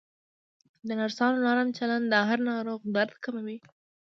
[0.87, 3.57] د نرسانو نرم چلند د هر ناروغ درد کموي.